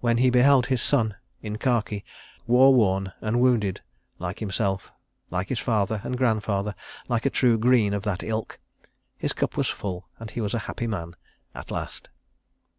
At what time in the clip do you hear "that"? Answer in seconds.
8.04-8.22